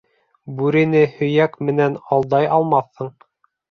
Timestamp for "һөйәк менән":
1.19-2.01